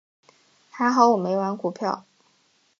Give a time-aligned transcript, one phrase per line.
[0.71, 2.07] 还好我没玩股票。